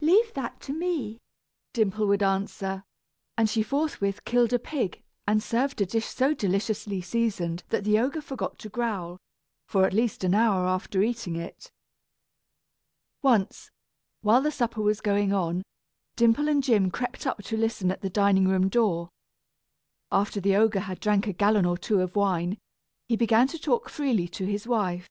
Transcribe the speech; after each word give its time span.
"Leave 0.00 0.32
that 0.32 0.58
to 0.58 0.72
me," 0.72 1.20
Dimple 1.74 2.06
would 2.06 2.22
answer; 2.22 2.82
and 3.36 3.46
she 3.50 3.62
forthwith 3.62 4.24
killed 4.24 4.54
a 4.54 4.58
pig, 4.58 5.02
and 5.28 5.42
served 5.42 5.82
a 5.82 5.84
dish 5.84 6.06
so 6.06 6.32
deliciously 6.32 7.02
seasoned 7.02 7.62
that 7.68 7.84
the 7.84 7.98
ogre 7.98 8.22
forgot 8.22 8.58
to 8.60 8.70
growl, 8.70 9.20
for 9.68 9.84
at 9.84 9.92
least 9.92 10.24
an 10.24 10.34
hour 10.34 10.66
after 10.66 11.02
eating 11.02 11.36
it. 11.36 11.70
Once, 13.20 13.70
while 14.22 14.40
the 14.40 14.50
supper 14.50 14.80
was 14.80 15.02
going 15.02 15.34
on, 15.34 15.62
Dimple 16.16 16.48
and 16.48 16.62
Jim 16.62 16.90
crept 16.90 17.26
up 17.26 17.42
to 17.42 17.58
listen 17.58 17.90
at 17.90 18.00
the 18.00 18.08
dining 18.08 18.48
room 18.48 18.70
door. 18.70 19.10
After 20.10 20.40
the 20.40 20.56
ogre 20.56 20.80
had 20.80 21.00
drank 21.00 21.26
a 21.26 21.34
gallon 21.34 21.66
or 21.66 21.76
two 21.76 22.00
of 22.00 22.16
wine, 22.16 22.56
he 23.08 23.14
began 23.16 23.46
to 23.48 23.58
talk 23.58 23.90
freely 23.90 24.26
to 24.28 24.46
his 24.46 24.66
wife. 24.66 25.10